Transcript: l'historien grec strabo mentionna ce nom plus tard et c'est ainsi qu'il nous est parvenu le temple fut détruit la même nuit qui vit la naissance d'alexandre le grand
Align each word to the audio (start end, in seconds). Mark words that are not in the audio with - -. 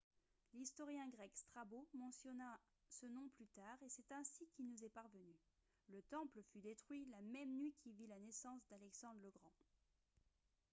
l'historien 0.57 1.05
grec 1.15 1.31
strabo 1.37 1.85
mentionna 1.93 2.59
ce 2.89 3.05
nom 3.05 3.29
plus 3.29 3.45
tard 3.49 3.77
et 3.83 3.87
c'est 3.89 4.11
ainsi 4.11 4.47
qu'il 4.47 4.65
nous 4.67 4.83
est 4.83 4.89
parvenu 4.89 5.37
le 5.89 6.01
temple 6.01 6.41
fut 6.51 6.59
détruit 6.61 7.05
la 7.11 7.21
même 7.21 7.53
nuit 7.55 7.75
qui 7.77 7.91
vit 7.93 8.07
la 8.07 8.17
naissance 8.19 8.65
d'alexandre 8.69 9.21
le 9.21 9.29
grand 9.29 9.53